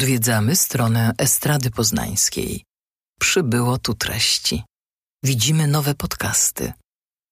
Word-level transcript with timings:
Odwiedzamy 0.00 0.56
stronę 0.56 1.12
Estrady 1.18 1.70
Poznańskiej. 1.70 2.64
Przybyło 3.20 3.78
tu 3.78 3.94
treści. 3.94 4.64
Widzimy 5.24 5.66
nowe 5.66 5.94
podcasty. 5.94 6.72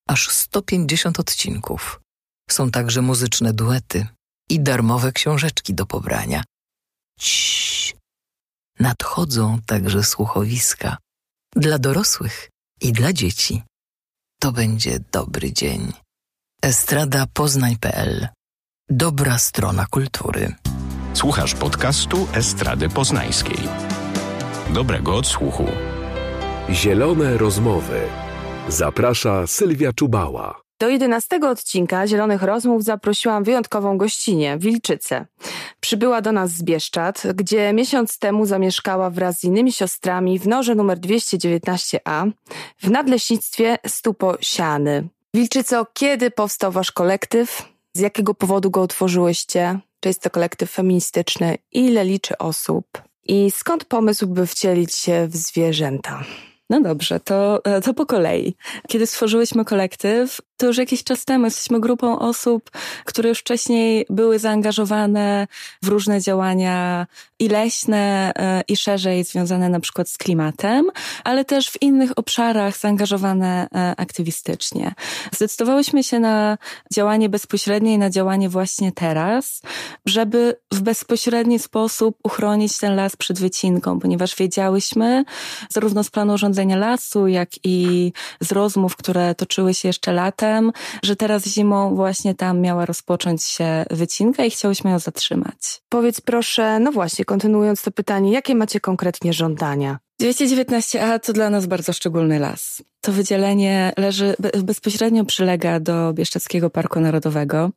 Aż 0.08 0.30
150 0.30 1.20
odcinków. 1.20 2.00
Są 2.50 2.70
także 2.70 3.02
muzyczne 3.02 3.52
duety 3.52 4.06
i 4.50 4.60
darmowe 4.60 5.12
książeczki 5.12 5.74
do 5.74 5.86
pobrania. 5.86 6.44
Ciii. 7.20 7.94
Nadchodzą 8.80 9.58
także 9.66 10.04
słuchowiska 10.04 10.96
dla 11.56 11.78
dorosłych 11.78 12.50
i 12.80 12.92
dla 12.92 13.12
dzieci. 13.12 13.62
To 14.40 14.52
będzie 14.52 15.00
dobry 15.12 15.52
dzień. 15.52 15.92
Estrada 16.62 17.26
Poznań.pl 17.26 18.28
Dobra 18.90 19.38
strona 19.38 19.86
kultury. 19.86 20.54
Słuchasz 21.18 21.54
podcastu 21.54 22.26
Estrady 22.34 22.88
Poznańskiej. 22.88 23.58
Dobrego 24.74 25.16
odsłuchu. 25.16 25.64
Zielone 26.70 27.38
rozmowy. 27.38 28.00
Zaprasza 28.68 29.46
Sylwia 29.46 29.92
Czubała. 29.92 30.60
Do 30.80 30.88
jedenastego 30.88 31.50
odcinka 31.50 32.06
Zielonych 32.06 32.42
Rozmów 32.42 32.84
zaprosiłam 32.84 33.44
wyjątkową 33.44 33.98
gościnię, 33.98 34.58
Wilczycę. 34.58 35.26
Przybyła 35.80 36.20
do 36.20 36.32
nas 36.32 36.50
z 36.50 36.62
Bieszczad, 36.62 37.22
gdzie 37.34 37.72
miesiąc 37.72 38.18
temu 38.18 38.46
zamieszkała 38.46 39.10
wraz 39.10 39.40
z 39.40 39.44
innymi 39.44 39.72
siostrami 39.72 40.38
w 40.38 40.48
norze 40.48 40.74
numer 40.74 40.98
219a 40.98 42.30
w 42.82 42.90
nadleśnictwie 42.90 43.78
Stupo-Siany. 43.86 45.08
Wilczyco, 45.34 45.86
kiedy 45.92 46.30
powstał 46.30 46.72
wasz 46.72 46.92
kolektyw? 46.92 47.68
Z 47.92 48.00
jakiego 48.00 48.34
powodu 48.34 48.70
go 48.70 48.82
utworzyłyście? 48.82 49.80
Czy 50.00 50.08
jest 50.08 50.22
to 50.22 50.30
kolektyw 50.30 50.70
feministyczny? 50.70 51.56
Ile 51.72 52.04
liczy 52.04 52.38
osób? 52.38 53.02
I 53.24 53.50
skąd 53.50 53.84
pomysł, 53.84 54.26
by 54.26 54.46
wcielić 54.46 54.94
się 54.94 55.26
w 55.26 55.36
zwierzęta? 55.36 56.24
No 56.70 56.80
dobrze, 56.80 57.20
to, 57.20 57.64
e, 57.64 57.80
to 57.80 57.94
po 57.94 58.06
kolei. 58.06 58.54
Kiedy 58.88 59.06
stworzyłyśmy 59.06 59.64
kolektyw, 59.64 60.40
to 60.58 60.66
już 60.66 60.76
jakiś 60.76 61.04
czas 61.04 61.24
temu 61.24 61.44
jesteśmy 61.44 61.80
grupą 61.80 62.18
osób, 62.18 62.70
które 63.04 63.28
już 63.28 63.38
wcześniej 63.38 64.06
były 64.10 64.38
zaangażowane 64.38 65.46
w 65.82 65.88
różne 65.88 66.20
działania 66.20 67.06
i 67.38 67.48
leśne, 67.48 68.32
e, 68.38 68.62
i 68.68 68.76
szerzej 68.76 69.24
związane 69.24 69.68
na 69.68 69.80
przykład 69.80 70.08
z 70.08 70.18
klimatem, 70.18 70.90
ale 71.24 71.44
też 71.44 71.70
w 71.70 71.82
innych 71.82 72.18
obszarach 72.18 72.78
zaangażowane 72.78 73.68
e, 73.74 73.94
aktywistycznie. 73.96 74.94
Zdecydowałyśmy 75.32 76.04
się 76.04 76.20
na 76.20 76.58
działanie 76.92 77.28
bezpośrednie 77.28 77.94
i 77.94 77.98
na 77.98 78.10
działanie 78.10 78.48
właśnie 78.48 78.92
teraz, 78.92 79.62
żeby 80.06 80.56
w 80.72 80.80
bezpośredni 80.80 81.58
sposób 81.58 82.18
uchronić 82.22 82.78
ten 82.78 82.96
las 82.96 83.16
przed 83.16 83.38
wycinką, 83.38 84.00
ponieważ 84.00 84.36
wiedziałyśmy 84.36 85.24
zarówno 85.68 86.04
z 86.04 86.10
planu 86.10 86.34
urządzenia 86.34 86.76
lasu, 86.76 87.26
jak 87.26 87.48
i 87.64 88.12
z 88.40 88.52
rozmów, 88.52 88.96
które 88.96 89.34
toczyły 89.34 89.74
się 89.74 89.88
jeszcze 89.88 90.12
że 91.02 91.16
teraz 91.16 91.46
zimą 91.46 91.94
właśnie 91.94 92.34
tam 92.34 92.60
miała 92.60 92.86
rozpocząć 92.86 93.42
się 93.42 93.84
wycinka 93.90 94.44
i 94.44 94.50
chciałyśmy 94.50 94.90
ją 94.90 94.98
zatrzymać. 94.98 95.82
Powiedz 95.88 96.20
proszę, 96.20 96.80
no 96.80 96.92
właśnie, 96.92 97.24
kontynuując 97.24 97.82
to 97.82 97.90
pytanie, 97.90 98.32
jakie 98.32 98.54
macie 98.54 98.80
konkretnie 98.80 99.32
żądania? 99.32 99.98
219A 100.22 101.20
to 101.20 101.32
dla 101.32 101.50
nas 101.50 101.66
bardzo 101.66 101.92
szczególny 101.92 102.38
las. 102.38 102.82
To 103.00 103.12
wydzielenie 103.12 103.92
leży, 103.96 104.34
bezpośrednio 104.64 105.24
przylega 105.24 105.80
do 105.80 106.12
Bieszczadzkiego 106.12 106.70
Parku 106.70 107.00
Narodowego 107.00 107.70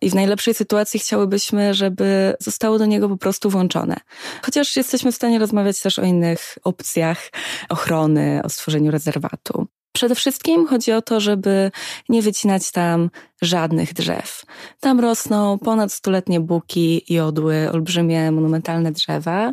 i 0.00 0.10
w 0.10 0.14
najlepszej 0.14 0.54
sytuacji 0.54 1.00
chciałybyśmy, 1.00 1.74
żeby 1.74 2.34
zostało 2.40 2.78
do 2.78 2.86
niego 2.86 3.08
po 3.08 3.16
prostu 3.16 3.50
włączone. 3.50 3.96
Chociaż 4.42 4.76
jesteśmy 4.76 5.12
w 5.12 5.14
stanie 5.14 5.38
rozmawiać 5.38 5.80
też 5.80 5.98
o 5.98 6.02
innych 6.02 6.58
opcjach 6.64 7.30
ochrony, 7.68 8.40
o 8.44 8.48
stworzeniu 8.48 8.90
rezerwatu. 8.90 9.66
Przede 9.94 10.14
wszystkim 10.14 10.66
chodzi 10.66 10.92
o 10.92 11.02
to, 11.02 11.20
żeby 11.20 11.70
nie 12.08 12.22
wycinać 12.22 12.70
tam 12.70 13.10
żadnych 13.42 13.92
drzew. 13.92 14.42
Tam 14.80 15.00
rosną 15.00 15.58
ponad 15.58 15.92
stuletnie 15.92 16.40
buki, 16.40 17.04
jodły, 17.08 17.70
olbrzymie, 17.72 18.32
monumentalne 18.32 18.92
drzewa 18.92 19.52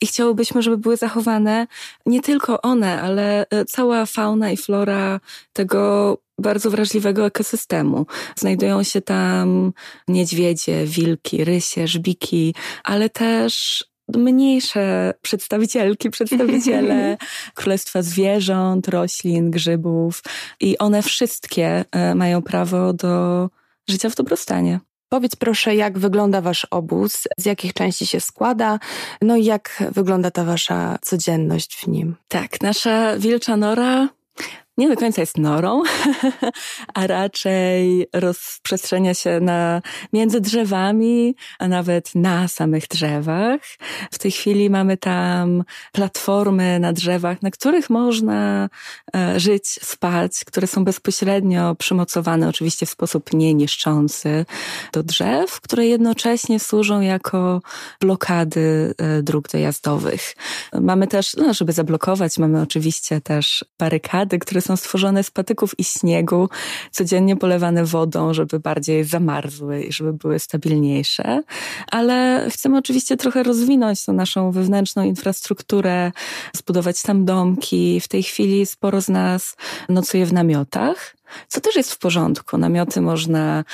i 0.00 0.06
chciałobyśmy, 0.06 0.62
żeby 0.62 0.78
były 0.78 0.96
zachowane 0.96 1.66
nie 2.06 2.20
tylko 2.20 2.62
one, 2.62 3.02
ale 3.02 3.46
e, 3.50 3.64
cała 3.64 4.06
fauna 4.06 4.50
i 4.50 4.56
flora 4.56 5.20
tego 5.52 6.18
bardzo 6.38 6.70
wrażliwego 6.70 7.26
ekosystemu. 7.26 8.06
Znajdują 8.36 8.82
się 8.82 9.00
tam 9.00 9.72
niedźwiedzie, 10.08 10.86
wilki, 10.86 11.44
rysie, 11.44 11.86
żbiki, 11.86 12.54
ale 12.84 13.10
też 13.10 13.84
mniejsze 14.16 15.14
przedstawicielki, 15.22 16.10
przedstawiciele 16.10 17.16
królestwa 17.54 18.02
zwierząt, 18.02 18.88
roślin, 18.88 19.50
grzybów 19.50 20.22
i 20.60 20.78
one 20.78 21.02
wszystkie 21.02 21.84
e, 21.92 22.14
mają 22.14 22.42
prawo 22.42 22.92
do 22.92 23.48
życia 23.88 24.10
w 24.10 24.14
dobrostanie. 24.14 24.80
Powiedz 25.08 25.36
proszę, 25.36 25.74
jak 25.74 25.98
wygląda 25.98 26.40
wasz 26.40 26.66
obóz, 26.70 27.28
z 27.38 27.46
jakich 27.46 27.72
części 27.72 28.06
się 28.06 28.20
składa, 28.20 28.78
no 29.22 29.36
i 29.36 29.44
jak 29.44 29.82
wygląda 29.90 30.30
ta 30.30 30.44
wasza 30.44 30.98
codzienność 31.02 31.76
w 31.76 31.86
nim? 31.88 32.16
Tak, 32.28 32.60
nasza 32.60 33.18
wilcza 33.18 33.56
nora 33.56 34.08
nie 34.78 34.88
do 34.88 34.96
końca 34.96 35.20
jest 35.20 35.38
norą, 35.38 35.82
a 36.94 37.06
raczej 37.06 38.06
rozprzestrzenia 38.12 39.14
się 39.14 39.40
na, 39.40 39.82
między 40.12 40.40
drzewami, 40.40 41.34
a 41.58 41.68
nawet 41.68 42.14
na 42.14 42.48
samych 42.48 42.88
drzewach. 42.88 43.60
W 44.10 44.18
tej 44.18 44.30
chwili 44.30 44.70
mamy 44.70 44.96
tam 44.96 45.64
platformy 45.92 46.80
na 46.80 46.92
drzewach, 46.92 47.42
na 47.42 47.50
których 47.50 47.90
można 47.90 48.68
e, 49.16 49.40
żyć, 49.40 49.68
spać, 49.68 50.44
które 50.44 50.66
są 50.66 50.84
bezpośrednio 50.84 51.74
przymocowane, 51.74 52.48
oczywiście 52.48 52.86
w 52.86 52.90
sposób 52.90 53.32
nieniszczący 53.32 54.46
do 54.92 55.02
drzew, 55.02 55.60
które 55.60 55.86
jednocześnie 55.86 56.60
służą 56.60 57.00
jako 57.00 57.62
blokady 58.00 58.94
e, 58.98 59.22
dróg 59.22 59.48
dojazdowych. 59.48 60.36
Mamy 60.80 61.06
też, 61.06 61.34
no, 61.36 61.54
żeby 61.54 61.72
zablokować, 61.72 62.38
mamy 62.38 62.62
oczywiście 62.62 63.20
też 63.20 63.64
barykady, 63.78 64.38
które 64.38 64.61
są 64.62 64.76
stworzone 64.76 65.22
z 65.22 65.30
patyków 65.30 65.78
i 65.78 65.84
śniegu, 65.84 66.48
codziennie 66.90 67.36
polewane 67.36 67.84
wodą, 67.84 68.34
żeby 68.34 68.60
bardziej 68.60 69.04
zamarzły 69.04 69.82
i 69.82 69.92
żeby 69.92 70.12
były 70.12 70.38
stabilniejsze. 70.38 71.42
Ale 71.90 72.46
chcemy 72.50 72.78
oczywiście 72.78 73.16
trochę 73.16 73.42
rozwinąć 73.42 74.04
tą 74.04 74.12
naszą 74.12 74.52
wewnętrzną 74.52 75.04
infrastrukturę, 75.04 76.12
zbudować 76.52 77.02
tam 77.02 77.24
domki. 77.24 78.00
W 78.00 78.08
tej 78.08 78.22
chwili 78.22 78.66
sporo 78.66 79.00
z 79.00 79.08
nas 79.08 79.56
nocuje 79.88 80.26
w 80.26 80.32
namiotach 80.32 81.21
co 81.48 81.60
też 81.60 81.76
jest 81.76 81.92
w 81.92 81.98
porządku. 81.98 82.58
Namioty 82.58 83.00
można 83.00 83.64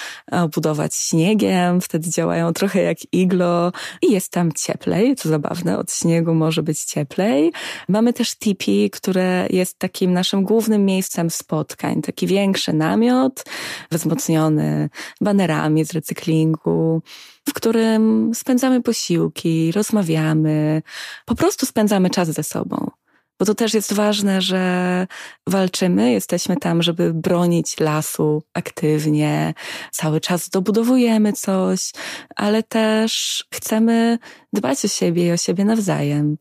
budować 0.54 0.94
śniegiem, 0.94 1.80
wtedy 1.80 2.10
działają 2.10 2.52
trochę 2.52 2.82
jak 2.82 2.98
iglo 3.12 3.72
i 4.02 4.12
jest 4.12 4.32
tam 4.32 4.52
cieplej, 4.52 5.16
co 5.16 5.28
zabawne, 5.28 5.78
od 5.78 5.92
śniegu 5.92 6.34
może 6.34 6.62
być 6.62 6.84
cieplej. 6.84 7.52
Mamy 7.88 8.12
też 8.12 8.36
tipi, 8.36 8.90
które 8.90 9.46
jest 9.50 9.78
takim 9.78 10.12
naszym 10.12 10.44
głównym 10.44 10.84
miejscem 10.84 11.30
spotkań. 11.30 12.02
Taki 12.02 12.26
większy 12.26 12.72
namiot, 12.72 13.44
wzmocniony 13.90 14.90
banerami 15.20 15.84
z 15.84 15.92
recyklingu, 15.92 17.02
w 17.48 17.52
którym 17.52 18.32
spędzamy 18.34 18.82
posiłki, 18.82 19.72
rozmawiamy, 19.72 20.82
po 21.26 21.34
prostu 21.34 21.66
spędzamy 21.66 22.10
czas 22.10 22.28
ze 22.28 22.42
sobą. 22.42 22.90
Bo 23.38 23.46
to 23.46 23.54
też 23.54 23.74
jest 23.74 23.92
ważne, 23.92 24.42
że 24.42 25.06
walczymy, 25.46 26.12
jesteśmy 26.12 26.56
tam, 26.56 26.82
żeby 26.82 27.14
bronić 27.14 27.80
lasu 27.80 28.42
aktywnie, 28.54 29.54
cały 29.92 30.20
czas 30.20 30.48
dobudowujemy 30.48 31.32
coś, 31.32 31.92
ale 32.36 32.62
też 32.62 33.44
chcemy 33.54 34.18
dbać 34.52 34.84
o 34.84 34.88
siebie 34.88 35.26
i 35.26 35.32
o 35.32 35.36
siebie 35.36 35.64
nawzajem. 35.64 36.36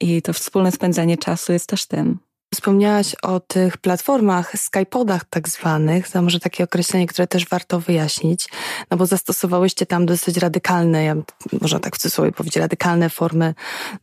I 0.00 0.22
to 0.22 0.32
wspólne 0.32 0.72
spędzanie 0.72 1.16
czasu 1.16 1.52
jest 1.52 1.68
też 1.68 1.86
tym. 1.86 2.18
Wspomniałaś 2.54 3.14
o 3.22 3.40
tych 3.40 3.76
platformach, 3.76 4.58
Skypodach 4.58 5.24
tak 5.24 5.48
zwanych, 5.48 6.08
to 6.08 6.22
może 6.22 6.40
takie 6.40 6.64
określenie, 6.64 7.06
które 7.06 7.26
też 7.26 7.48
warto 7.48 7.80
wyjaśnić, 7.80 8.48
no 8.90 8.96
bo 8.96 9.06
zastosowałyście 9.06 9.86
tam 9.86 10.06
dosyć 10.06 10.36
radykalne, 10.36 11.04
ja, 11.04 11.14
można 11.60 11.78
tak 11.78 11.96
w 11.96 11.98
cudzysłowie 11.98 12.32
powiedzieć, 12.32 12.56
radykalne 12.56 13.10
formy 13.10 13.54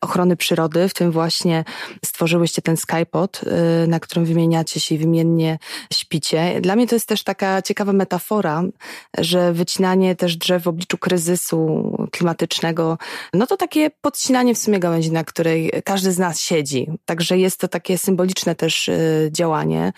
ochrony 0.01 0.35
przyrody, 0.35 0.89
w 0.89 0.93
tym 0.93 1.11
właśnie 1.11 1.63
stworzyłyście 2.05 2.61
ten 2.61 2.77
Skypod, 2.77 3.41
y, 3.83 3.87
na 3.87 3.99
którym 3.99 4.25
wymieniacie 4.25 4.79
się 4.79 4.95
i 4.95 4.97
wymiennie 4.97 5.59
śpicie. 5.93 6.61
Dla 6.61 6.75
mnie 6.75 6.87
to 6.87 6.95
jest 6.95 7.07
też 7.07 7.23
taka 7.23 7.61
ciekawa 7.61 7.93
metafora, 7.93 8.63
że 9.17 9.53
wycinanie 9.53 10.15
też 10.15 10.37
drzew 10.37 10.63
w 10.63 10.67
obliczu 10.67 10.97
kryzysu 10.97 11.91
klimatycznego, 12.11 12.97
no 13.33 13.47
to 13.47 13.57
takie 13.57 13.89
podcinanie 14.01 14.55
w 14.55 14.57
sumie 14.57 14.79
gałęzi, 14.79 15.11
na 15.11 15.23
której 15.23 15.71
każdy 15.85 16.11
z 16.11 16.17
nas 16.17 16.39
siedzi. 16.39 16.87
Także 17.05 17.37
jest 17.37 17.59
to 17.59 17.67
takie 17.67 17.97
symboliczne 17.97 18.38
też 18.55 18.87
y, 18.87 19.29
działanie. 19.31 19.93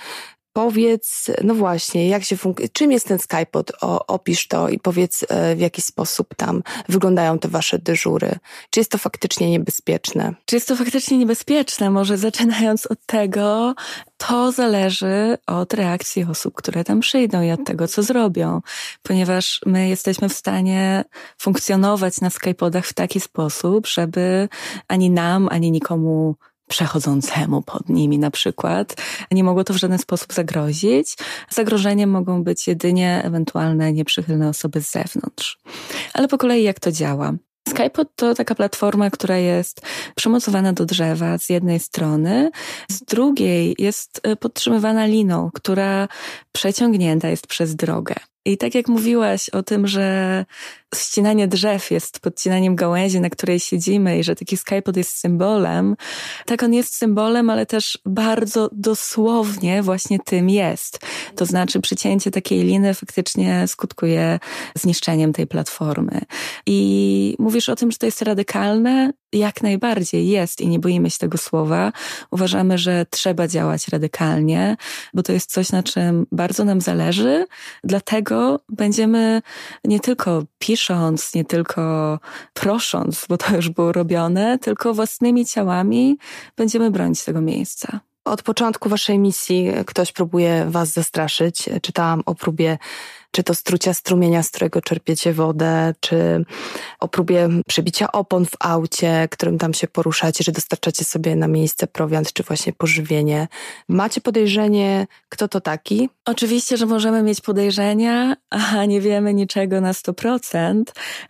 Powiedz, 0.53 1.31
no 1.43 1.55
właśnie, 1.55 2.07
jak 2.07 2.23
się 2.23 2.35
fun- 2.35 2.69
czym 2.73 2.91
jest 2.91 3.07
ten 3.07 3.19
Skypod? 3.19 3.71
O, 3.81 4.07
opisz 4.07 4.47
to 4.47 4.69
i 4.69 4.79
powiedz, 4.79 5.25
e, 5.29 5.55
w 5.55 5.59
jaki 5.59 5.81
sposób 5.81 6.35
tam 6.35 6.63
wyglądają 6.89 7.39
te 7.39 7.47
wasze 7.47 7.79
dyżury. 7.79 8.35
Czy 8.69 8.79
jest 8.79 8.91
to 8.91 8.97
faktycznie 8.97 9.49
niebezpieczne? 9.49 10.33
Czy 10.45 10.55
jest 10.55 10.67
to 10.67 10.75
faktycznie 10.75 11.17
niebezpieczne? 11.17 11.89
Może 11.89 12.17
zaczynając 12.17 12.85
od 12.85 13.05
tego, 13.05 13.75
to 14.17 14.51
zależy 14.51 15.37
od 15.47 15.73
reakcji 15.73 16.23
osób, 16.23 16.53
które 16.55 16.83
tam 16.83 16.99
przyjdą 16.99 17.41
i 17.41 17.51
od 17.51 17.65
tego, 17.65 17.87
co 17.87 18.03
zrobią, 18.03 18.61
ponieważ 19.03 19.59
my 19.65 19.89
jesteśmy 19.89 20.29
w 20.29 20.33
stanie 20.33 21.03
funkcjonować 21.37 22.21
na 22.21 22.29
Skypodach 22.29 22.85
w 22.85 22.93
taki 22.93 23.19
sposób, 23.19 23.87
żeby 23.87 24.49
ani 24.87 25.09
nam, 25.09 25.47
ani 25.51 25.71
nikomu 25.71 26.35
przechodzącemu 26.71 27.61
pod 27.61 27.89
nimi 27.89 28.19
na 28.19 28.31
przykład. 28.31 28.95
Nie 29.31 29.43
mogło 29.43 29.63
to 29.63 29.73
w 29.73 29.77
żaden 29.77 29.97
sposób 29.97 30.33
zagrozić. 30.33 31.15
Zagrożeniem 31.49 32.09
mogą 32.09 32.43
być 32.43 32.67
jedynie 32.67 33.21
ewentualne 33.23 33.93
nieprzychylne 33.93 34.49
osoby 34.49 34.81
z 34.81 34.91
zewnątrz. 34.91 35.59
Ale 36.13 36.27
po 36.27 36.37
kolei 36.37 36.63
jak 36.63 36.79
to 36.79 36.91
działa? 36.91 37.33
Skypod 37.69 38.07
to 38.15 38.35
taka 38.35 38.55
platforma, 38.55 39.09
która 39.09 39.37
jest 39.37 39.81
przymocowana 40.15 40.73
do 40.73 40.85
drzewa 40.85 41.37
z 41.37 41.49
jednej 41.49 41.79
strony, 41.79 42.51
z 42.91 43.03
drugiej 43.03 43.75
jest 43.79 44.19
e, 44.23 44.35
podtrzymywana 44.35 45.05
liną, 45.05 45.49
która 45.53 46.07
przeciągnięta 46.51 47.29
jest 47.29 47.47
przez 47.47 47.75
drogę. 47.75 48.15
I 48.45 48.57
tak 48.57 48.75
jak 48.75 48.87
mówiłaś 48.87 49.49
o 49.49 49.63
tym, 49.63 49.87
że 49.87 50.45
ścinanie 50.95 51.47
drzew 51.47 51.91
jest 51.91 52.19
podcinaniem 52.19 52.75
gałęzi, 52.75 53.19
na 53.19 53.29
której 53.29 53.59
siedzimy 53.59 54.19
i 54.19 54.23
że 54.23 54.35
taki 54.35 54.57
skypod 54.57 54.97
jest 54.97 55.17
symbolem, 55.17 55.95
tak 56.45 56.63
on 56.63 56.73
jest 56.73 56.95
symbolem, 56.95 57.49
ale 57.49 57.65
też 57.65 57.99
bardzo 58.05 58.69
dosłownie 58.71 59.83
właśnie 59.83 60.19
tym 60.19 60.49
jest. 60.49 60.99
To 61.35 61.45
znaczy 61.45 61.81
przycięcie 61.81 62.31
takiej 62.31 62.63
liny 62.63 62.93
faktycznie 62.93 63.67
skutkuje 63.67 64.39
zniszczeniem 64.75 65.33
tej 65.33 65.47
platformy. 65.47 66.21
I 66.65 67.35
mówisz 67.39 67.69
o 67.69 67.75
tym, 67.75 67.91
że 67.91 67.97
to 67.97 68.05
jest 68.05 68.21
radykalne? 68.21 69.11
Jak 69.33 69.63
najbardziej 69.63 70.27
jest 70.27 70.61
i 70.61 70.67
nie 70.67 70.79
boimy 70.79 71.09
się 71.09 71.17
tego 71.17 71.37
słowa. 71.37 71.91
Uważamy, 72.31 72.77
że 72.77 73.05
trzeba 73.09 73.47
działać 73.47 73.87
radykalnie, 73.87 74.77
bo 75.13 75.23
to 75.23 75.33
jest 75.33 75.51
coś, 75.51 75.71
na 75.71 75.83
czym 75.83 76.25
bardzo 76.31 76.65
nam 76.65 76.81
zależy. 76.81 77.45
Dlatego 77.83 78.59
będziemy 78.69 79.41
nie 79.85 79.99
tylko 79.99 80.43
pisząc, 80.59 81.35
nie 81.35 81.45
tylko 81.45 82.19
prosząc, 82.53 83.25
bo 83.29 83.37
to 83.37 83.55
już 83.55 83.69
było 83.69 83.91
robione, 83.91 84.59
tylko 84.59 84.93
własnymi 84.93 85.45
ciałami 85.45 86.17
będziemy 86.57 86.91
bronić 86.91 87.23
tego 87.23 87.41
miejsca. 87.41 87.99
Od 88.25 88.43
początku 88.43 88.89
waszej 88.89 89.19
misji 89.19 89.71
ktoś 89.85 90.11
próbuje 90.11 90.65
was 90.69 90.89
zastraszyć. 90.89 91.69
Czytałam 91.81 92.21
o 92.25 92.35
próbie 92.35 92.77
czy 93.31 93.43
to 93.43 93.55
strucia 93.55 93.93
strumienia, 93.93 94.43
z 94.43 94.49
którego 94.49 94.81
czerpiecie 94.81 95.33
wodę, 95.33 95.93
czy 95.99 96.45
o 96.99 97.07
próbie 97.07 97.49
przebicia 97.67 98.11
opon 98.11 98.45
w 98.45 98.55
aucie, 98.59 99.27
którym 99.31 99.57
tam 99.57 99.73
się 99.73 99.87
poruszacie, 99.87 100.43
że 100.43 100.51
dostarczacie 100.51 101.05
sobie 101.05 101.35
na 101.35 101.47
miejsce 101.47 101.87
prowiant, 101.87 102.33
czy 102.33 102.43
właśnie 102.43 102.73
pożywienie. 102.73 103.47
Macie 103.89 104.21
podejrzenie, 104.21 105.07
kto 105.29 105.47
to 105.47 105.61
taki? 105.61 106.09
Oczywiście, 106.25 106.77
że 106.77 106.85
możemy 106.85 107.23
mieć 107.23 107.41
podejrzenia, 107.41 108.35
a 108.49 108.85
nie 108.85 109.01
wiemy 109.01 109.33
niczego 109.33 109.81
na 109.81 109.91
100%. 109.91 110.83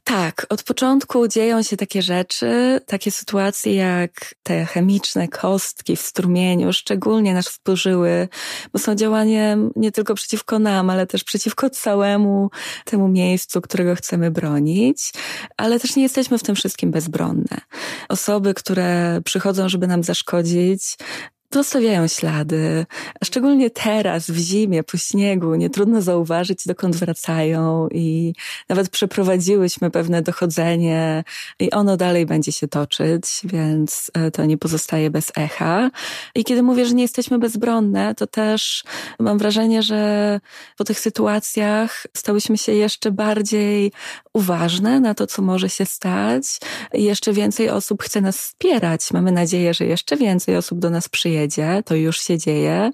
Tak, 0.03 0.45
od 0.49 0.63
początku 0.63 1.27
dzieją 1.27 1.63
się 1.63 1.77
takie 1.77 2.01
rzeczy, 2.01 2.81
takie 2.85 3.11
sytuacje 3.11 3.75
jak 3.75 4.35
te 4.43 4.65
chemiczne 4.65 5.27
kostki 5.27 5.95
w 5.95 6.01
strumieniu, 6.01 6.73
szczególnie 6.73 7.33
nas 7.33 7.49
wzburzyły, 7.49 8.27
bo 8.73 8.79
są 8.79 8.95
działaniem 8.95 9.71
nie 9.75 9.91
tylko 9.91 10.13
przeciwko 10.13 10.59
nam, 10.59 10.89
ale 10.89 11.07
też 11.07 11.23
przeciwko 11.23 11.69
całemu 11.69 11.90
temu 12.85 13.07
miejscu, 13.07 13.61
którego 13.61 13.95
chcemy 13.95 14.31
bronić, 14.31 15.11
ale 15.57 15.79
też 15.79 15.95
nie 15.95 16.03
jesteśmy 16.03 16.37
w 16.37 16.43
tym 16.43 16.55
wszystkim 16.55 16.91
bezbronne. 16.91 17.61
Osoby, 18.09 18.53
które 18.53 19.21
przychodzą, 19.25 19.69
żeby 19.69 19.87
nam 19.87 20.03
zaszkodzić, 20.03 20.97
Zostawiają 21.53 22.07
ślady, 22.07 22.85
szczególnie 23.23 23.69
teraz 23.69 24.29
w 24.29 24.37
zimie, 24.37 24.83
po 24.83 24.97
śniegu, 24.97 25.55
nie 25.55 25.69
trudno 25.69 26.01
zauważyć, 26.01 26.67
dokąd 26.67 26.95
wracają 26.95 27.87
i 27.91 28.33
nawet 28.69 28.89
przeprowadziłyśmy 28.89 29.91
pewne 29.91 30.21
dochodzenie 30.21 31.23
i 31.59 31.71
ono 31.71 31.97
dalej 31.97 32.25
będzie 32.25 32.51
się 32.51 32.67
toczyć, 32.67 33.23
więc 33.43 34.11
e, 34.13 34.31
to 34.31 34.45
nie 34.45 34.57
pozostaje 34.57 35.09
bez 35.09 35.31
echa. 35.37 35.91
I 36.35 36.43
kiedy 36.43 36.63
mówię, 36.63 36.85
że 36.85 36.93
nie 36.93 37.01
jesteśmy 37.01 37.39
bezbronne, 37.39 38.15
to 38.15 38.27
też 38.27 38.83
mam 39.19 39.37
wrażenie, 39.37 39.83
że 39.83 40.39
po 40.77 40.83
tych 40.83 40.99
sytuacjach 40.99 42.07
stałyśmy 42.13 42.57
się 42.57 42.71
jeszcze 42.71 43.11
bardziej 43.11 43.91
uważne 44.33 44.99
na 44.99 45.13
to, 45.13 45.27
co 45.27 45.41
może 45.41 45.69
się 45.69 45.85
stać. 45.85 46.43
Jeszcze 46.93 47.33
więcej 47.33 47.69
osób 47.69 48.03
chce 48.03 48.21
nas 48.21 48.37
wspierać. 48.37 49.11
Mamy 49.13 49.31
nadzieję, 49.31 49.73
że 49.73 49.85
jeszcze 49.85 50.17
więcej 50.17 50.57
osób 50.57 50.79
do 50.79 50.89
nas 50.89 51.09
przyjedzie 51.09 51.40
przyjedzie, 51.47 51.83
to 51.85 51.95
już 51.95 52.21
się 52.21 52.37
dzieje, 52.37 52.91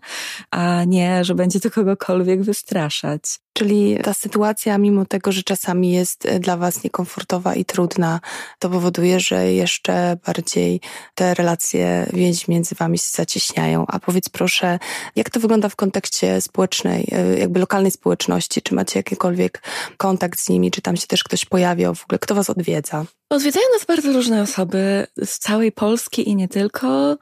a 0.51 0.83
nie, 0.83 1.23
że 1.23 1.35
będzie 1.35 1.59
to 1.59 1.71
kogokolwiek 1.71 2.43
wystraszać. 2.43 3.21
Czyli 3.53 3.97
ta 4.03 4.13
sytuacja, 4.13 4.77
mimo 4.77 5.05
tego, 5.05 5.31
że 5.31 5.43
czasami 5.43 5.91
jest 5.91 6.25
e, 6.25 6.39
dla 6.39 6.57
Was 6.57 6.83
niekomfortowa 6.83 7.55
i 7.55 7.65
trudna, 7.65 8.19
to 8.59 8.69
powoduje, 8.69 9.19
że 9.19 9.53
jeszcze 9.53 10.17
bardziej 10.25 10.81
te 11.15 11.33
relacje, 11.33 12.09
więzi 12.13 12.45
między 12.47 12.75
Wami 12.75 12.97
się 12.97 13.09
zacieśniają. 13.11 13.85
A 13.87 13.99
powiedz 13.99 14.29
proszę, 14.29 14.79
jak 15.15 15.29
to 15.29 15.39
wygląda 15.39 15.69
w 15.69 15.75
kontekście 15.75 16.41
społecznej, 16.41 17.07
e, 17.11 17.39
jakby 17.39 17.59
lokalnej 17.59 17.91
społeczności? 17.91 18.61
Czy 18.61 18.75
macie 18.75 18.99
jakikolwiek 18.99 19.61
kontakt 19.97 20.39
z 20.39 20.49
nimi? 20.49 20.71
Czy 20.71 20.81
tam 20.81 20.97
się 20.97 21.07
też 21.07 21.23
ktoś 21.23 21.45
pojawiał? 21.45 21.95
W 21.95 22.03
ogóle 22.03 22.19
kto 22.19 22.35
Was 22.35 22.49
odwiedza? 22.49 23.05
Odwiedzają 23.29 23.65
nas 23.73 23.85
bardzo 23.85 24.13
różne 24.13 24.41
osoby 24.41 25.07
z 25.25 25.39
całej 25.39 25.71
Polski 25.71 26.29
i 26.29 26.35
nie 26.35 26.47
tylko 26.47 27.17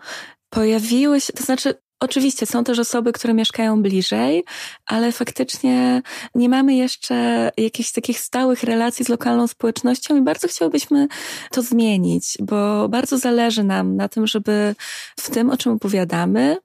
pojawiły 0.55 1.21
się, 1.21 1.33
to 1.33 1.43
znaczy 1.43 1.75
Oczywiście 1.99 2.45
są 2.45 2.63
też 2.63 2.79
osoby, 2.79 3.13
które 3.13 3.33
mieszkają 3.33 3.81
bliżej, 3.81 4.43
ale 4.85 5.11
faktycznie 5.11 6.01
nie 6.35 6.49
mamy 6.49 6.75
jeszcze 6.75 7.51
jakichś 7.57 7.91
takich 7.91 8.19
stałych 8.19 8.63
relacji 8.63 9.05
z 9.05 9.09
lokalną 9.09 9.47
społecznością 9.47 10.17
i 10.17 10.21
bardzo 10.21 10.47
chciałbyśmy 10.47 11.07
to 11.51 11.61
zmienić, 11.61 12.37
bo 12.41 12.89
bardzo 12.89 13.17
zależy 13.17 13.63
nam 13.63 13.95
na 13.95 14.09
tym, 14.09 14.27
żeby 14.27 14.75
w 15.19 15.29
tym, 15.29 15.49
o 15.49 15.57
czym 15.57 15.71
opowiadamy, 15.71 16.57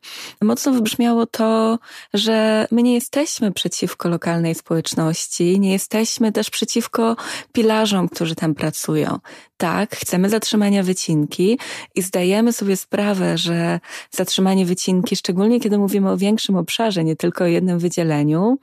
mocno 0.42 0.72
wybrzmiało 0.72 1.26
to, 1.26 1.78
że 2.14 2.66
my 2.70 2.82
nie 2.82 2.94
jesteśmy 2.94 3.52
przeciwko 3.52 4.08
lokalnej 4.08 4.54
społeczności, 4.54 5.60
nie 5.60 5.72
jesteśmy 5.72 6.32
też 6.32 6.50
przeciwko 6.50 7.16
pilarzom, 7.52 8.08
którzy 8.08 8.34
tam 8.34 8.54
pracują 8.54 9.18
tak, 9.60 9.96
chcemy 9.96 10.28
zatrzymania 10.28 10.82
wycinki 10.82 11.58
i 11.94 12.02
zdajemy 12.02 12.52
sobie 12.52 12.76
sprawę, 12.76 13.38
że 13.38 13.80
zatrzymanie 14.10 14.66
wycinki, 14.66 15.16
szczególnie 15.16 15.60
kiedy 15.60 15.78
mówimy 15.78 16.10
o 16.10 16.16
większym 16.16 16.56
obszarze, 16.56 17.04
nie 17.04 17.16
tylko 17.16 17.44
o 17.44 17.46
jednym 17.46 17.78
wydzieleniu, 17.78 18.58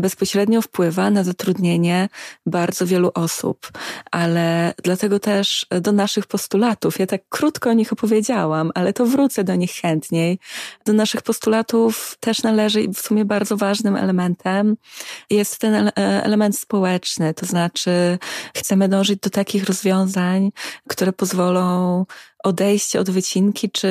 bezpośrednio 0.00 0.62
wpływa 0.62 1.10
na 1.10 1.24
zatrudnienie 1.24 2.08
bardzo 2.46 2.86
wielu 2.86 3.10
osób, 3.14 3.72
ale 4.10 4.74
dlatego 4.84 5.20
też 5.20 5.66
do 5.80 5.92
naszych 5.92 6.26
postulatów, 6.26 6.98
ja 6.98 7.06
tak 7.06 7.20
krótko 7.28 7.70
o 7.70 7.72
nich 7.72 7.92
opowiedziałam, 7.92 8.70
ale 8.74 8.92
to 8.92 9.06
wrócę 9.06 9.44
do 9.44 9.54
nich 9.54 9.72
chętniej. 9.72 10.38
Do 10.84 10.92
naszych 10.92 11.22
postulatów 11.22 12.16
też 12.20 12.42
należy 12.42 12.82
i 12.82 12.94
w 12.94 13.00
sumie 13.00 13.24
bardzo 13.24 13.56
ważnym 13.56 13.96
elementem 13.96 14.76
jest 15.30 15.58
ten 15.58 15.74
e, 15.74 15.92
element 15.96 16.58
społeczny, 16.58 17.34
to 17.34 17.46
znaczy 17.46 18.18
chcemy 18.54 18.88
dążyć 18.88 19.20
do 19.20 19.30
takich 19.30 19.64
rozwiązań, 19.64 20.50
które 20.88 21.12
pozwolą 21.12 22.04
odejście 22.48 23.00
od 23.00 23.10
wycinki, 23.10 23.70
czy 23.70 23.88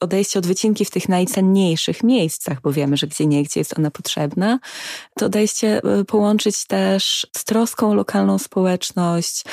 odejście 0.00 0.38
od 0.38 0.46
wycinki 0.46 0.84
w 0.84 0.90
tych 0.90 1.08
najcenniejszych 1.08 2.02
miejscach, 2.02 2.60
bo 2.60 2.72
wiemy, 2.72 2.96
że 2.96 3.06
gdzie 3.06 3.26
niegdzie 3.26 3.60
jest 3.60 3.78
ona 3.78 3.90
potrzebna, 3.90 4.58
to 5.18 5.26
odejście 5.26 5.80
y, 6.00 6.04
połączyć 6.04 6.64
też 6.66 7.26
z 7.36 7.44
troską 7.44 7.90
o 7.90 7.94
lokalną 7.94 8.38
społeczność 8.38 9.44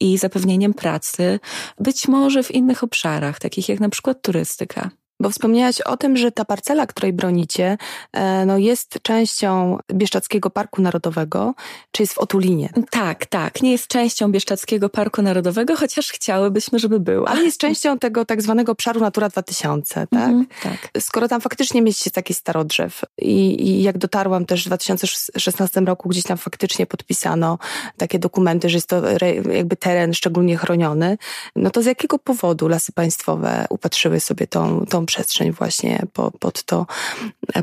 i 0.00 0.18
zapewnieniem 0.18 0.74
pracy, 0.74 1.40
być 1.80 2.08
może 2.08 2.42
w 2.42 2.50
innych 2.50 2.84
obszarach, 2.84 3.38
takich 3.38 3.68
jak 3.68 3.80
na 3.80 3.88
przykład 3.88 4.22
turystyka. 4.22 4.90
Bo 5.20 5.30
wspomniałaś 5.30 5.80
o 5.80 5.96
tym, 5.96 6.16
że 6.16 6.32
ta 6.32 6.44
parcela, 6.44 6.86
której 6.86 7.12
bronicie, 7.12 7.78
e, 8.12 8.46
no 8.46 8.58
jest 8.58 8.98
częścią 9.02 9.78
Bieszczadzkiego 9.92 10.50
Parku 10.50 10.82
Narodowego, 10.82 11.54
czy 11.92 12.02
jest 12.02 12.14
w 12.14 12.18
Otulinie? 12.18 12.68
Tak, 12.90 13.26
tak. 13.26 13.62
Nie 13.62 13.72
jest 13.72 13.86
częścią 13.86 14.32
Bieszczadzkiego 14.32 14.88
Parku 14.88 15.22
Narodowego, 15.22 15.76
chociaż 15.76 16.08
chciałybyśmy, 16.08 16.78
żeby 16.78 17.00
była. 17.00 17.28
Ale 17.28 17.44
jest 17.44 17.60
częścią 17.60 17.98
tego 17.98 18.24
tak 18.24 18.42
zwanego 18.42 18.72
obszaru 18.72 19.00
Natura 19.00 19.28
2000, 19.28 19.94
tak? 19.94 20.12
Mhm, 20.12 20.46
tak. 20.62 21.02
Skoro 21.02 21.28
tam 21.28 21.40
faktycznie 21.40 21.82
mieści 21.82 22.10
taki 22.10 22.34
starodrzew 22.34 23.04
i, 23.18 23.68
i 23.68 23.82
jak 23.82 23.98
dotarłam 23.98 24.46
też 24.46 24.62
w 24.62 24.66
2016 24.66 25.80
roku, 25.80 26.08
gdzieś 26.08 26.24
tam 26.24 26.38
faktycznie 26.38 26.86
podpisano 26.86 27.58
takie 27.96 28.18
dokumenty, 28.18 28.68
że 28.68 28.76
jest 28.76 28.88
to 28.88 29.02
jakby 29.52 29.76
teren 29.76 30.14
szczególnie 30.14 30.56
chroniony, 30.56 31.18
no 31.56 31.70
to 31.70 31.82
z 31.82 31.86
jakiego 31.86 32.18
powodu 32.18 32.68
Lasy 32.68 32.92
Państwowe 32.92 33.66
upatrzyły 33.70 34.20
sobie 34.20 34.46
tą, 34.46 34.86
tą 34.86 35.06
przestrzeń 35.08 35.52
właśnie 35.52 36.02
pod 36.38 36.62
to, 36.64 36.86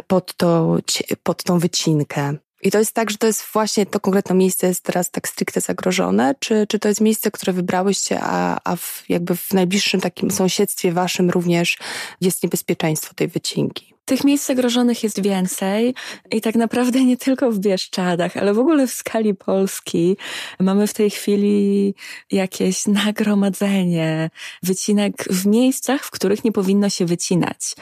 pod 0.08 0.34
to, 0.34 0.78
pod 1.24 1.44
tą 1.44 1.60
wycinkę. 1.60 2.34
I 2.62 2.72
to 2.72 2.80
jest 2.80 2.94
tak, 2.94 3.12
że 3.12 3.18
to 3.18 3.28
jest 3.28 3.44
właśnie 3.54 3.86
to 3.86 4.00
konkretne 4.00 4.36
miejsce 4.36 4.68
jest 4.68 4.84
teraz 4.84 5.12
tak 5.12 5.28
stricte 5.28 5.62
zagrożone, 5.62 6.36
czy, 6.40 6.68
czy 6.68 6.80
to 6.80 6.88
jest 6.88 7.02
miejsce, 7.02 7.32
które 7.32 7.54
wybrałyście, 7.54 8.20
a, 8.22 8.60
a 8.64 8.76
w, 8.76 9.04
jakby 9.10 9.36
w 9.36 9.54
najbliższym 9.54 10.02
takim 10.02 10.32
sąsiedztwie 10.32 10.92
waszym 10.92 11.30
również 11.30 11.78
jest 12.22 12.44
niebezpieczeństwo 12.44 13.14
tej 13.14 13.28
wycinki? 13.28 13.95
Tych 14.06 14.24
miejsc 14.24 14.48
zagrożonych 14.48 15.04
jest 15.04 15.22
więcej 15.22 15.96
i 16.32 16.42
tak 16.42 16.56
naprawdę 16.56 17.04
nie 17.04 17.18
tylko 17.18 17.52
w 17.52 17.60
Bieszczadach, 17.60 18.38
ale 18.38 18.54
w 18.54 18.60
ogóle 18.60 18.88
w 18.88 18.92
skali 18.92 19.34
Polski 19.36 20.18
mamy 20.60 20.88
w 20.88 20.94
tej 20.94 21.10
chwili 21.10 21.96
jakieś 22.32 22.88
nagromadzenie 22.88 24.30
wycinek 24.64 25.14
w 25.30 25.46
miejscach, 25.46 26.04
w 26.04 26.12
których 26.12 26.44
nie 26.44 26.52
powinno 26.52 26.90
się 26.90 27.06
wycinać. 27.06 27.76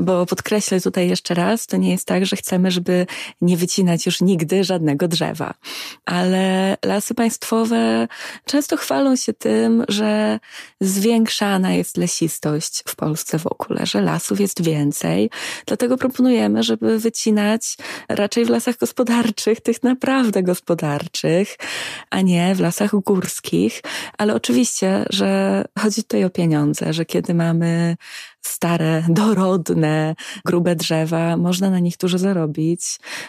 Bo 0.00 0.26
podkreślę 0.26 0.80
tutaj 0.80 1.08
jeszcze 1.08 1.34
raz, 1.34 1.66
to 1.66 1.76
nie 1.76 1.90
jest 1.90 2.06
tak, 2.06 2.26
że 2.26 2.36
chcemy, 2.36 2.70
żeby 2.70 3.06
nie 3.40 3.56
wycinać 3.56 4.06
już 4.06 4.20
nigdy 4.20 4.64
żadnego 4.64 5.08
drzewa. 5.08 5.54
Ale 6.04 6.76
lasy 6.84 7.14
państwowe 7.14 8.08
często 8.44 8.76
chwalą 8.76 9.16
się 9.16 9.32
tym, 9.32 9.84
że 9.88 10.40
zwiększana 10.80 11.72
jest 11.72 11.96
lesistość 11.96 12.82
w 12.88 12.96
Polsce 12.96 13.38
w 13.38 13.46
ogóle, 13.46 13.86
że 13.86 14.00
lasów 14.00 14.40
jest 14.40 14.62
więcej 14.62 15.30
Dlatego 15.70 15.96
proponujemy, 15.96 16.62
żeby 16.62 16.98
wycinać 16.98 17.76
raczej 18.08 18.44
w 18.44 18.48
lasach 18.48 18.76
gospodarczych, 18.76 19.60
tych 19.60 19.82
naprawdę 19.82 20.42
gospodarczych, 20.42 21.56
a 22.10 22.20
nie 22.20 22.54
w 22.54 22.60
lasach 22.60 22.90
górskich. 22.90 23.82
Ale 24.18 24.34
oczywiście, 24.34 25.04
że 25.10 25.64
chodzi 25.78 26.02
tutaj 26.02 26.24
o 26.24 26.30
pieniądze, 26.30 26.92
że 26.92 27.04
kiedy 27.04 27.34
mamy 27.34 27.96
stare, 28.42 29.04
dorodne, 29.08 30.14
grube 30.44 30.76
drzewa, 30.76 31.36
można 31.36 31.70
na 31.70 31.78
nich 31.78 31.96
dużo 31.96 32.18
zarobić, 32.18 32.80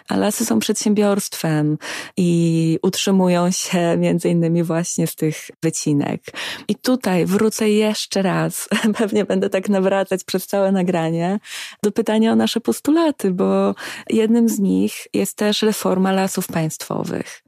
a 0.10 0.18
lasy 0.18 0.46
są 0.46 0.60
przedsiębiorstwem 0.60 1.77
i 2.18 2.80
utrzymują 2.82 3.51
się 3.51 3.98
między 3.98 4.30
innymi 4.30 4.63
właśnie 4.63 5.08
z 5.08 5.15
tych 5.15 5.36
wycinek. 5.63 6.22
I 6.68 6.75
tutaj 6.75 7.25
wrócę 7.25 7.70
jeszcze 7.70 8.22
raz, 8.22 8.70
pewnie 8.98 9.25
będę 9.25 9.50
tak 9.50 9.70
nawracać 9.70 10.24
przez 10.24 10.48
całe 10.48 10.72
nagranie, 10.72 11.39
do 11.84 11.91
pytania 11.91 12.32
o 12.32 12.36
nasze 12.36 12.62
postulaty, 12.62 13.32
bo 13.32 13.75
jednym 14.10 14.50
z 14.50 14.60
nich 14.60 15.08
jest 15.13 15.38
też 15.38 15.62
reforma 15.62 16.12
lasów 16.12 16.48
państwowych 16.48 17.41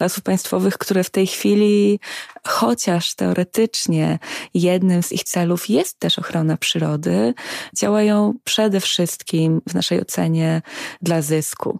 lasów 0.00 0.22
państwowych, 0.22 0.78
które 0.78 1.04
w 1.04 1.10
tej 1.10 1.26
chwili, 1.26 2.00
chociaż 2.46 3.14
teoretycznie 3.14 4.18
jednym 4.54 5.02
z 5.02 5.12
ich 5.12 5.24
celów 5.24 5.68
jest 5.68 5.98
też 5.98 6.18
ochrona 6.18 6.56
przyrody, 6.56 7.34
działają 7.76 8.34
przede 8.44 8.80
wszystkim 8.80 9.62
w 9.68 9.74
naszej 9.74 10.00
ocenie 10.00 10.62
dla 11.02 11.22
zysku 11.22 11.78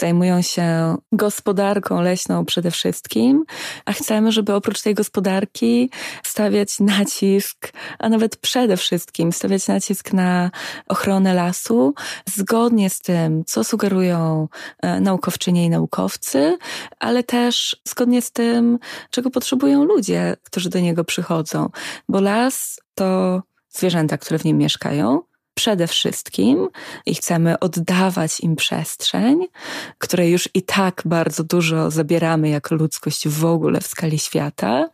zajmują 0.00 0.42
się 0.42 0.96
gospodarką 1.12 2.00
leśną 2.00 2.44
przede 2.44 2.70
wszystkim, 2.70 3.44
a 3.84 3.92
chcemy, 3.92 4.32
żeby 4.32 4.54
oprócz 4.54 4.82
tej 4.82 4.94
gospodarki 4.94 5.90
stawiać 6.22 6.80
nacisk, 6.80 7.72
a 7.98 8.08
nawet 8.08 8.36
przede 8.36 8.76
wszystkim 8.76 9.32
stawiać 9.32 9.68
nacisk 9.68 10.12
na 10.12 10.50
ochronę 10.88 11.34
lasu, 11.34 11.94
zgodnie 12.26 12.90
z 12.90 12.98
tym, 12.98 13.44
co 13.44 13.64
sugerują 13.64 14.48
e, 14.82 15.00
naukowczynie 15.00 15.64
i 15.64 15.70
naukowcy, 15.70 16.58
ale 16.98 17.22
też 17.22 17.76
zgodnie 17.88 18.22
z 18.22 18.30
tym, 18.32 18.78
czego 19.10 19.30
potrzebują 19.30 19.84
ludzie, 19.84 20.36
którzy 20.42 20.70
do 20.70 20.80
niego 20.80 21.04
przychodzą. 21.04 21.68
Bo 22.08 22.20
las 22.20 22.80
to 22.94 23.42
zwierzęta, 23.68 24.18
które 24.18 24.38
w 24.38 24.44
nim 24.44 24.58
mieszkają, 24.58 25.29
przede 25.60 25.86
wszystkim 25.86 26.68
i 27.06 27.14
chcemy 27.14 27.58
oddawać 27.58 28.40
im 28.40 28.56
przestrzeń, 28.56 29.46
której 29.98 30.30
już 30.30 30.48
i 30.54 30.62
tak 30.62 31.02
bardzo 31.04 31.44
dużo 31.44 31.90
zabieramy 31.90 32.48
jako 32.48 32.74
ludzkość 32.74 33.28
w 33.28 33.44
ogóle 33.44 33.80
w 33.80 33.86
skali 33.86 34.18
świata, 34.18 34.88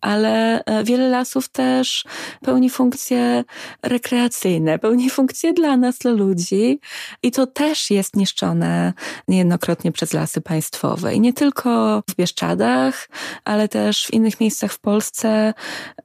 ale 0.00 0.64
e, 0.64 0.84
wiele 0.84 1.08
lasów 1.08 1.48
też 1.48 2.04
pełni 2.44 2.70
funkcje 2.70 3.44
rekreacyjne, 3.82 4.78
pełni 4.78 5.10
funkcje 5.10 5.52
dla 5.52 5.76
nas, 5.76 5.98
dla 5.98 6.10
ludzi 6.10 6.80
i 7.22 7.30
to 7.30 7.46
też 7.46 7.90
jest 7.90 8.16
niszczone 8.16 8.92
niejednokrotnie 9.28 9.92
przez 9.92 10.12
lasy 10.12 10.40
państwowe. 10.40 11.14
I 11.14 11.20
nie 11.20 11.32
tylko 11.32 12.02
w 12.10 12.14
Bieszczadach, 12.14 13.08
ale 13.44 13.68
też 13.68 14.06
w 14.06 14.12
innych 14.12 14.40
miejscach 14.40 14.72
w 14.72 14.78
Polsce. 14.78 15.54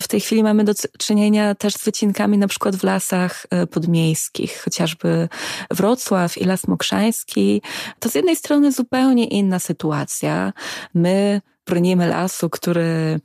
W 0.01 0.07
tej 0.07 0.21
chwili 0.21 0.43
mamy 0.43 0.63
do 0.63 0.73
czynienia 0.99 1.55
też 1.55 1.73
z 1.73 1.83
wycinkami 1.83 2.37
na 2.37 2.47
przykład 2.47 2.75
w 2.75 2.83
lasach 2.83 3.45
e, 3.49 3.67
pod 3.67 3.90
miejskich, 3.91 4.61
chociażby 4.63 5.29
Wrocław 5.71 6.37
i 6.37 6.45
Las 6.45 6.67
Mokrzański, 6.67 7.61
to 7.99 8.09
z 8.09 8.15
jednej 8.15 8.35
strony 8.35 8.71
zupełnie 8.71 9.25
inna 9.27 9.59
sytuacja. 9.59 10.53
My 10.93 11.41
bronimy 11.65 12.07
lasu, 12.07 12.49
który 12.49 13.19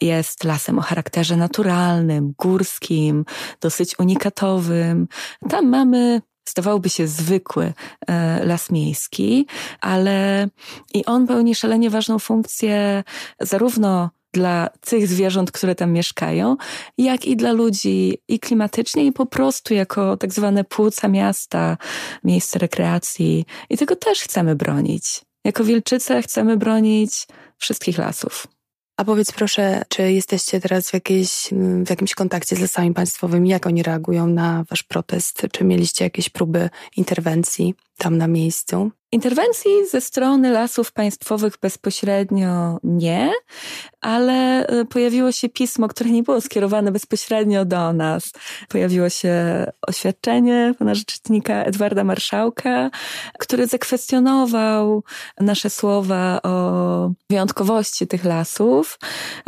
jest 0.00 0.44
lasem 0.44 0.78
o 0.78 0.82
charakterze 0.82 1.36
naturalnym, 1.36 2.34
górskim, 2.38 3.24
dosyć 3.60 3.98
unikatowym. 3.98 5.08
Tam 5.48 5.68
mamy 5.68 6.22
zdawałoby 6.48 6.90
się 6.90 7.06
zwykły 7.06 7.72
e, 8.06 8.44
las 8.44 8.70
miejski, 8.70 9.46
ale 9.80 10.48
i 10.94 11.04
on 11.04 11.26
pełni 11.26 11.54
szalenie 11.54 11.90
ważną 11.90 12.18
funkcję 12.18 13.04
zarówno 13.40 14.10
dla 14.34 14.68
tych 14.80 15.08
zwierząt, 15.08 15.52
które 15.52 15.74
tam 15.74 15.92
mieszkają, 15.92 16.56
jak 16.98 17.24
i 17.24 17.36
dla 17.36 17.52
ludzi 17.52 18.18
i 18.28 18.40
klimatycznie, 18.40 19.06
i 19.06 19.12
po 19.12 19.26
prostu 19.26 19.74
jako 19.74 20.16
tak 20.16 20.32
zwane 20.32 20.64
płuca 20.64 21.08
miasta, 21.08 21.76
miejsce 22.24 22.58
rekreacji. 22.58 23.44
I 23.70 23.76
tego 23.76 23.96
też 23.96 24.20
chcemy 24.20 24.56
bronić. 24.56 25.20
Jako 25.44 25.64
Wilczyce 25.64 26.22
chcemy 26.22 26.56
bronić 26.56 27.26
wszystkich 27.58 27.98
lasów. 27.98 28.46
A 28.96 29.04
powiedz 29.04 29.32
proszę, 29.32 29.82
czy 29.88 30.12
jesteście 30.12 30.60
teraz 30.60 30.90
w, 30.90 30.94
jakiejś, 30.94 31.48
w 31.86 31.90
jakimś 31.90 32.14
kontakcie 32.14 32.56
z 32.56 32.60
lasami 32.60 32.94
państwowymi? 32.94 33.48
Jak 33.48 33.66
oni 33.66 33.82
reagują 33.82 34.26
na 34.26 34.64
wasz 34.70 34.82
protest? 34.82 35.46
Czy 35.52 35.64
mieliście 35.64 36.04
jakieś 36.04 36.28
próby 36.28 36.70
interwencji 36.96 37.74
tam 37.98 38.18
na 38.18 38.28
miejscu? 38.28 38.90
Interwencji 39.14 39.86
ze 39.90 40.00
strony 40.00 40.50
lasów 40.50 40.92
państwowych 40.92 41.54
bezpośrednio 41.62 42.78
nie, 42.84 43.32
ale 44.00 44.66
e, 44.66 44.84
pojawiło 44.84 45.32
się 45.32 45.48
pismo, 45.48 45.88
które 45.88 46.10
nie 46.10 46.22
było 46.22 46.40
skierowane 46.40 46.92
bezpośrednio 46.92 47.64
do 47.64 47.92
nas. 47.92 48.32
Pojawiło 48.68 49.08
się 49.08 49.32
oświadczenie 49.86 50.74
pana 50.78 50.94
rzecznika 50.94 51.64
Edwarda 51.64 52.04
Marszałka, 52.04 52.90
który 53.38 53.66
zakwestionował 53.66 55.04
nasze 55.40 55.70
słowa 55.70 56.40
o 56.42 57.10
wyjątkowości 57.30 58.06
tych 58.06 58.24
lasów, 58.24 58.98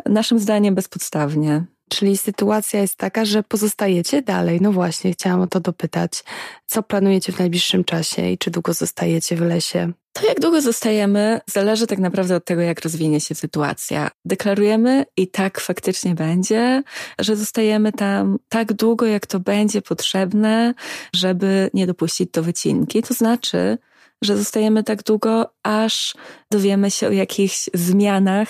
naszym 0.06 0.38
zdaniem 0.38 0.74
bezpodstawnie. 0.74 1.75
Czyli 1.90 2.16
sytuacja 2.16 2.80
jest 2.80 2.96
taka, 2.96 3.24
że 3.24 3.42
pozostajecie 3.42 4.22
dalej. 4.22 4.60
No 4.60 4.72
właśnie, 4.72 5.12
chciałam 5.12 5.40
o 5.40 5.46
to 5.46 5.60
dopytać. 5.60 6.24
Co 6.66 6.82
planujecie 6.82 7.32
w 7.32 7.38
najbliższym 7.38 7.84
czasie 7.84 8.30
i 8.30 8.38
czy 8.38 8.50
długo 8.50 8.72
zostajecie 8.72 9.36
w 9.36 9.40
lesie? 9.40 9.92
To 10.12 10.26
jak 10.26 10.40
długo 10.40 10.60
zostajemy, 10.60 11.40
zależy 11.46 11.86
tak 11.86 11.98
naprawdę 11.98 12.36
od 12.36 12.44
tego, 12.44 12.62
jak 12.62 12.80
rozwinie 12.80 13.20
się 13.20 13.34
sytuacja. 13.34 14.10
Deklarujemy 14.24 15.04
i 15.16 15.28
tak 15.28 15.60
faktycznie 15.60 16.14
będzie, 16.14 16.82
że 17.18 17.36
zostajemy 17.36 17.92
tam 17.92 18.38
tak 18.48 18.72
długo, 18.72 19.06
jak 19.06 19.26
to 19.26 19.40
będzie 19.40 19.82
potrzebne, 19.82 20.74
żeby 21.14 21.70
nie 21.74 21.86
dopuścić 21.86 22.30
do 22.30 22.42
wycinki. 22.42 23.02
To 23.02 23.14
znaczy, 23.14 23.78
że 24.26 24.36
zostajemy 24.36 24.84
tak 24.84 25.02
długo, 25.02 25.50
aż 25.62 26.14
dowiemy 26.50 26.90
się 26.90 27.08
o 27.08 27.10
jakichś 27.10 27.70
zmianach, 27.74 28.48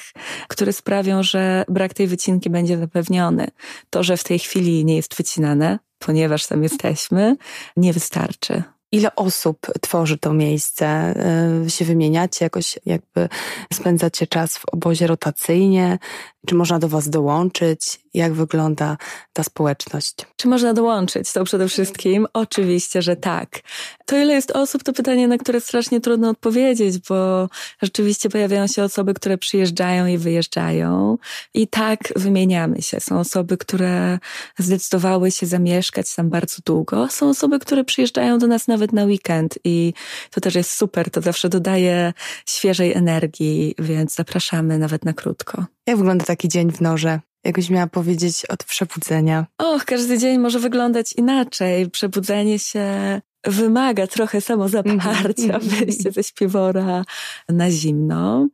które 0.49 0.73
sprawią, 0.73 1.23
że 1.23 1.65
brak 1.69 1.95
tej 1.95 2.07
wycinki 2.07 2.51
będzie 2.51 2.79
zapewniony. 2.79 3.47
To, 3.91 4.03
że 4.03 4.17
w 4.17 4.25
tej 4.25 4.39
chwili 4.39 4.85
nie 4.85 4.97
jest 4.97 5.17
wycinane, 5.17 5.79
ponieważ 5.99 6.47
tam 6.47 6.63
jesteśmy, 6.63 7.37
nie 7.77 7.93
wystarczy. 7.93 8.63
Ile 8.93 9.17
osób 9.17 9.59
tworzy 9.81 10.19
to 10.19 10.33
miejsce? 10.33 11.15
Y, 11.67 11.71
się 11.71 11.85
wymieniacie 11.85 12.45
jakoś, 12.45 12.79
jakby 12.87 13.29
spędzacie 13.73 14.27
czas 14.27 14.59
w 14.59 14.65
obozie 14.73 15.07
rotacyjnie? 15.07 15.99
Czy 16.47 16.55
można 16.55 16.79
do 16.79 16.89
Was 16.89 17.11
dołączyć? 17.11 18.01
Jak 18.15 18.33
wygląda 18.33 18.97
ta 19.33 19.43
społeczność? 19.43 20.15
Czy 20.37 20.49
można 20.49 20.75
dołączyć? 20.75 21.33
To 21.33 21.45
przede 21.45 21.69
wszystkim 21.69 22.27
oczywiście, 22.33 23.03
że 23.03 23.17
tak. 23.17 23.61
To 24.07 24.17
ile 24.17 24.35
jest 24.35 24.51
osób, 24.51 24.83
to 24.83 24.93
pytanie, 24.93 25.29
na 25.29 25.39
które 25.39 25.61
strasznie 25.61 26.01
trudno 26.01 26.31
odpowiedzieć, 26.31 26.99
bo 27.09 27.49
rzeczywiście 27.83 28.29
pojawiają 28.29 28.67
się 28.67 28.85
osoby, 28.85 29.15
które 29.15 29.39
przyjeżdżają 29.39 30.07
i 30.07 30.19
wyjeżdżają. 30.19 31.19
I 31.55 31.69
tak 31.69 31.99
wymieniamy 32.17 32.83
się. 32.83 33.01
Są 33.01 33.19
osoby, 33.19 33.57
które 33.57 34.19
zdecydowały 34.59 35.31
się 35.31 35.47
zamieszkać 35.47 36.15
tam 36.15 36.31
bardzo 36.31 36.57
długo. 36.65 37.09
Są 37.09 37.29
osoby, 37.29 37.59
które 37.59 37.85
przyjeżdżają 37.85 38.39
do 38.39 38.47
nas 38.47 38.69
nawet 38.77 38.93
na 38.93 39.05
weekend 39.05 39.59
i 39.65 39.93
to 40.31 40.41
też 40.41 40.55
jest 40.55 40.71
super. 40.71 41.11
To 41.11 41.21
zawsze 41.21 41.49
dodaje 41.49 42.13
świeżej 42.47 42.93
energii, 42.93 43.75
więc 43.79 44.15
zapraszamy 44.15 44.79
nawet 44.79 45.05
na 45.05 45.13
krótko. 45.13 45.67
Jak 45.87 45.97
wygląda 45.97 46.25
taki 46.25 46.49
dzień 46.49 46.73
w 46.73 46.81
Norze? 46.81 47.21
jakbyś 47.45 47.71
miała 47.71 47.87
powiedzieć, 47.87 48.47
od 48.47 48.65
przebudzenia? 48.65 49.47
Och, 49.59 49.85
każdy 49.85 50.19
dzień 50.19 50.39
może 50.39 50.59
wyglądać 50.59 51.13
inaczej. 51.13 51.91
Przebudzenie 51.91 52.59
się 52.59 53.21
wymaga 53.45 54.07
trochę 54.07 54.41
samozaparcia, 54.41 55.59
-hmm. 55.59 55.63
wyjście 55.79 56.13
ze 56.13 56.23
śpiwora 56.23 57.05
na 57.49 57.71
zimno. 57.71 58.49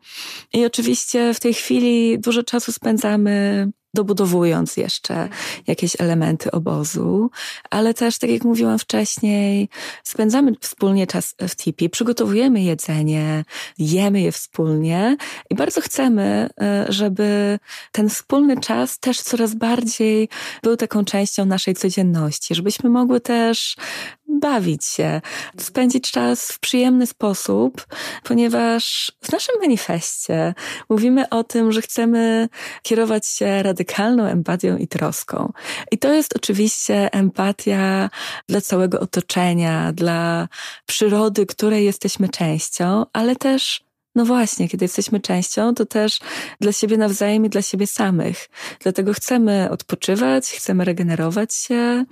I 0.52 0.66
oczywiście 0.66 1.34
w 1.34 1.40
tej 1.40 1.54
chwili 1.54 2.18
dużo 2.18 2.42
czasu 2.42 2.72
spędzamy 2.72 3.68
dobudowując 3.94 4.76
jeszcze 4.76 5.28
jakieś 5.66 6.00
elementy 6.00 6.50
obozu, 6.50 7.30
ale 7.70 7.94
też, 7.94 8.18
tak 8.18 8.30
jak 8.30 8.44
mówiłam 8.44 8.78
wcześniej, 8.78 9.68
spędzamy 10.04 10.52
wspólnie 10.60 11.06
czas 11.06 11.34
w 11.48 11.56
tipi, 11.56 11.90
przygotowujemy 11.90 12.62
jedzenie, 12.62 13.44
jemy 13.78 14.20
je 14.20 14.32
wspólnie 14.32 15.16
i 15.50 15.54
bardzo 15.54 15.80
chcemy, 15.80 16.48
e, 16.60 16.86
żeby 16.88 17.58
ten 17.92 18.08
wspólny 18.08 18.60
czas 18.60 18.98
też 18.98 19.20
coraz 19.20 19.54
bardziej 19.54 20.28
był 20.62 20.76
taką 20.76 21.04
częścią 21.04 21.46
naszej 21.46 21.74
codzienności, 21.74 22.54
żebyśmy 22.54 22.90
mogły 22.90 23.20
też 23.20 23.76
bawić 24.40 24.84
się, 24.84 25.20
spędzić 25.58 26.10
czas 26.10 26.52
w 26.52 26.58
przyjemny 26.58 27.06
sposób, 27.06 27.86
ponieważ 28.24 29.12
w 29.22 29.32
naszym 29.32 29.54
manifestie 29.60 30.54
mówimy 30.88 31.28
o 31.28 31.44
tym, 31.44 31.72
że 31.72 31.82
chcemy 31.82 32.48
kierować 32.82 33.26
się 33.26 33.62
radykalną 33.62 34.24
empatią 34.24 34.76
i 34.76 34.88
troską. 34.88 35.52
I 35.90 35.98
to 35.98 36.12
jest 36.12 36.36
oczywiście 36.36 37.12
empatia 37.12 38.10
dla 38.48 38.60
całego 38.60 39.00
otoczenia, 39.00 39.92
dla 39.92 40.48
przyrody, 40.86 41.46
której 41.46 41.84
jesteśmy 41.84 42.28
częścią, 42.28 43.04
ale 43.12 43.36
też 43.36 43.91
no 44.14 44.24
właśnie, 44.24 44.68
kiedy 44.68 44.84
jesteśmy 44.84 45.20
częścią, 45.20 45.74
to 45.74 45.86
też 45.86 46.20
dla 46.60 46.72
siebie 46.72 46.96
nawzajem 46.96 47.46
i 47.46 47.48
dla 47.48 47.62
siebie 47.62 47.86
samych. 47.86 48.48
Dlatego 48.80 49.12
chcemy 49.12 49.70
odpoczywać, 49.70 50.50
chcemy 50.50 50.84
regenerować 50.84 51.54
się 51.54 52.04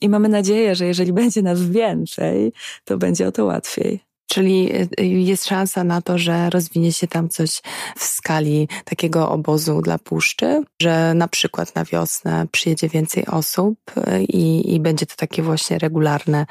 i 0.00 0.08
mamy 0.08 0.28
nadzieję, 0.28 0.74
że 0.74 0.86
jeżeli 0.86 1.12
będzie 1.22 1.42
nas 1.42 1.62
więcej, 1.62 2.52
to 2.84 2.98
będzie 2.98 3.28
o 3.28 3.32
to 3.32 3.44
łatwiej. 3.44 4.08
Czyli 4.28 4.72
y, 5.00 5.06
jest 5.06 5.46
szansa 5.46 5.84
na 5.84 6.02
to, 6.02 6.18
że 6.18 6.50
rozwinie 6.50 6.92
się 6.92 7.06
tam 7.06 7.28
coś 7.28 7.62
w 7.96 8.04
skali 8.04 8.68
takiego 8.84 9.30
obozu 9.30 9.82
dla 9.82 9.98
puszczy, 9.98 10.64
że 10.82 11.14
na 11.14 11.28
przykład 11.28 11.74
na 11.74 11.84
wiosnę 11.84 12.46
przyjedzie 12.52 12.88
więcej 12.88 13.26
osób 13.26 13.78
y, 13.96 14.24
i, 14.24 14.74
i 14.74 14.80
będzie 14.80 15.06
to 15.06 15.14
takie 15.16 15.42
właśnie 15.42 15.78
regularne 15.78 16.46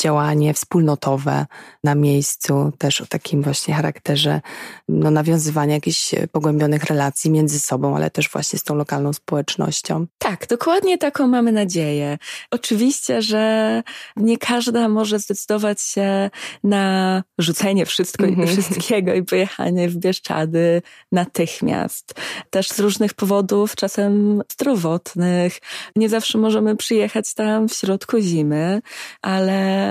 działanie 0.00 0.54
wspólnotowe 0.54 1.46
na 1.84 1.94
miejscu, 1.94 2.72
też 2.78 3.00
o 3.00 3.06
takim 3.06 3.42
właśnie 3.42 3.74
charakterze 3.74 4.40
no, 4.88 5.10
nawiązywania 5.10 5.74
jakichś 5.74 6.14
pogłębionych 6.32 6.84
relacji 6.84 7.30
między 7.30 7.60
sobą, 7.60 7.96
ale 7.96 8.10
też 8.10 8.30
właśnie 8.30 8.58
z 8.58 8.64
tą 8.64 8.74
lokalną 8.74 9.12
społecznością. 9.12 10.06
Tak, 10.18 10.46
dokładnie 10.46 10.98
taką 10.98 11.26
mamy 11.26 11.52
nadzieję. 11.52 12.18
Oczywiście, 12.50 13.22
że 13.22 13.82
nie 14.16 14.38
każda 14.38 14.88
może 14.88 15.18
zdecydować 15.18 15.80
się 15.80 16.30
na 16.64 17.22
rzucenie 17.38 17.86
wszystko, 17.86 18.24
mm 18.24 18.40
-hmm. 18.40 18.46
wszystkiego 18.46 19.14
i 19.14 19.22
pojechanie 19.22 19.88
w 19.88 19.96
Bieszczady 19.96 20.82
natychmiast. 21.12 22.14
Też 22.50 22.68
z 22.68 22.80
różnych 22.80 23.14
powodów, 23.14 23.76
czasem 23.76 24.42
zdrowotnych. 24.52 25.58
Nie 25.96 26.08
zawsze 26.08 26.38
możemy 26.38 26.76
przyjechać 26.76 27.34
tam 27.34 27.68
w 27.68 27.74
środku 27.74 28.20
zimy, 28.20 28.82
ale 29.22 29.83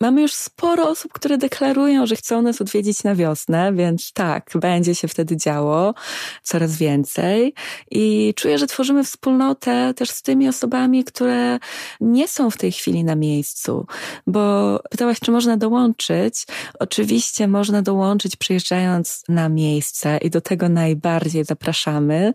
mamy 0.00 0.22
już 0.22 0.32
sporo 0.32 0.88
osób, 0.88 1.12
które 1.12 1.38
deklarują, 1.38 2.06
że 2.06 2.16
chcą 2.16 2.42
nas 2.42 2.60
odwiedzić 2.60 3.04
na 3.04 3.14
wiosnę, 3.14 3.72
więc 3.72 4.12
tak, 4.12 4.50
będzie 4.54 4.94
się 4.94 5.08
wtedy 5.08 5.36
działo 5.36 5.94
coraz 6.42 6.76
więcej. 6.76 7.54
I 7.90 8.34
czuję, 8.36 8.58
że 8.58 8.66
tworzymy 8.66 9.04
wspólnotę 9.04 9.94
też 9.94 10.10
z 10.10 10.22
tymi 10.22 10.48
osobami, 10.48 11.04
które 11.04 11.58
nie 12.00 12.28
są 12.28 12.50
w 12.50 12.56
tej 12.56 12.72
chwili 12.72 13.04
na 13.04 13.14
miejscu, 13.16 13.86
bo 14.26 14.78
pytałaś, 14.90 15.20
czy 15.20 15.30
można 15.30 15.56
dołączyć. 15.56 16.46
Oczywiście 16.78 17.48
można 17.48 17.82
dołączyć 17.82 18.36
przyjeżdżając 18.36 19.22
na 19.28 19.48
miejsce 19.48 20.18
i 20.18 20.30
do 20.30 20.40
tego 20.40 20.68
najbardziej 20.68 21.44
zapraszamy, 21.44 22.34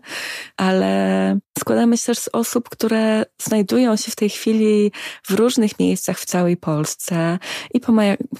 ale 0.56 1.38
składamy 1.58 1.96
się 1.96 2.06
też 2.06 2.18
z 2.18 2.28
osób, 2.32 2.68
które 2.68 3.24
znajdują 3.42 3.96
się 3.96 4.10
w 4.10 4.16
tej 4.16 4.30
chwili 4.30 4.92
w 5.22 5.30
różnych 5.30 5.78
miejscach 5.78 6.18
w 6.18 6.24
całej 6.24 6.56
Polsce 6.56 7.38
i 7.74 7.80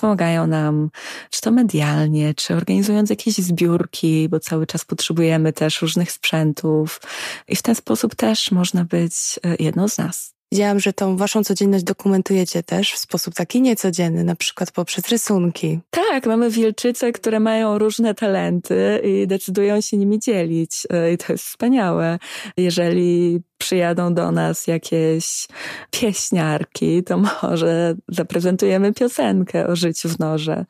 pomagają 0.01 0.47
nam, 0.47 0.91
czy 1.31 1.41
to 1.41 1.51
medialnie, 1.51 2.35
czy 2.35 2.55
organizując 2.55 3.11
jakieś 3.11 3.35
zbiórki, 3.35 4.29
bo 4.29 4.41
cały 4.41 4.67
czas 4.67 4.85
potrzebujemy 4.85 5.53
też 5.53 5.83
różnych 5.83 6.13
sprzętów 6.13 7.01
i 7.49 7.57
w 7.57 7.63
ten 7.63 7.75
sposób 7.75 8.15
też 8.15 8.51
można 8.51 8.85
być 8.85 9.15
e, 9.45 9.57
jedną 9.59 9.89
z 9.89 9.99
nas. 9.99 10.32
Widziałam, 10.53 10.81
że 10.81 10.93
tą 10.93 11.17
waszą 11.17 11.45
codzienność 11.45 11.85
dokumentujecie 11.85 12.63
też 12.63 12.93
w 12.93 12.99
sposób 12.99 13.35
taki 13.35 13.61
niecodzienny, 13.63 14.25
na 14.25 14.37
przykład 14.37 14.71
poprzez 14.71 15.09
rysunki. 15.09 15.81
Tak, 15.91 16.27
mamy 16.27 16.51
wilczyce, 16.51 17.13
które 17.13 17.41
mają 17.41 17.79
różne 17.79 18.15
talenty 18.15 19.01
i 19.05 19.27
decydują 19.27 19.81
się 19.81 19.97
nimi 19.97 20.19
dzielić. 20.19 20.87
E, 20.91 21.13
I 21.13 21.19
to 21.19 21.33
jest 21.33 21.45
wspaniałe. 21.45 22.19
Jeżeli 22.57 23.41
przyjadą 23.59 24.15
do 24.15 24.33
nas 24.33 24.67
jakieś 24.67 25.47
pieśniarki, 25.91 27.03
to 27.03 27.19
może 27.43 27.95
zaprezentujemy 28.09 28.93
piosenkę 28.93 29.67
o 29.67 29.77
życiu 29.77 30.09
w 30.09 30.19
norze. 30.19 30.65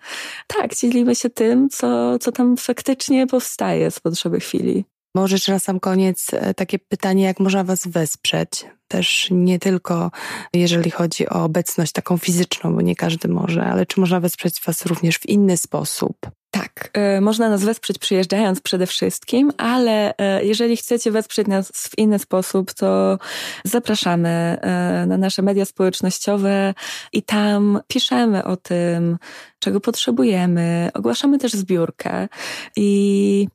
Tak, 0.46 0.74
dzielimy 0.74 1.14
się 1.14 1.30
tym, 1.30 1.68
co, 1.68 2.18
co 2.18 2.32
tam 2.32 2.56
faktycznie 2.56 3.26
powstaje 3.26 3.90
z 3.90 4.00
potrzeby 4.00 4.40
chwili. 4.40 4.84
Może 5.14 5.34
jeszcze 5.34 5.52
na 5.52 5.58
sam 5.58 5.80
koniec 5.80 6.26
e, 6.32 6.54
takie 6.54 6.78
pytanie, 6.78 7.24
jak 7.24 7.40
można 7.40 7.64
Was 7.64 7.86
wesprzeć? 7.86 8.66
Też 8.88 9.28
nie 9.30 9.58
tylko 9.58 10.10
jeżeli 10.52 10.90
chodzi 10.90 11.28
o 11.28 11.44
obecność 11.44 11.92
taką 11.92 12.18
fizyczną, 12.18 12.74
bo 12.74 12.80
nie 12.80 12.96
każdy 12.96 13.28
może, 13.28 13.64
ale 13.64 13.86
czy 13.86 14.00
można 14.00 14.20
wesprzeć 14.20 14.60
Was 14.66 14.86
również 14.86 15.18
w 15.18 15.28
inny 15.28 15.56
sposób? 15.56 16.16
Tak, 16.50 16.90
e, 16.92 17.20
można 17.20 17.48
nas 17.48 17.64
wesprzeć 17.64 17.98
przyjeżdżając 17.98 18.60
przede 18.60 18.86
wszystkim, 18.86 19.52
ale 19.58 20.16
e, 20.16 20.44
jeżeli 20.44 20.76
chcecie 20.76 21.10
wesprzeć 21.10 21.46
nas 21.46 21.68
w 21.68 21.98
inny 21.98 22.18
sposób, 22.18 22.72
to 22.72 23.18
zapraszamy 23.64 24.58
na 25.06 25.18
nasze 25.18 25.42
media 25.42 25.64
społecznościowe 25.64 26.74
i 27.12 27.22
tam 27.22 27.80
piszemy 27.88 28.44
o 28.44 28.56
tym, 28.56 29.18
czego 29.58 29.80
potrzebujemy. 29.80 30.90
Ogłaszamy 30.94 31.38
też 31.38 31.52
zbiórkę 31.52 32.28
i 32.76 33.48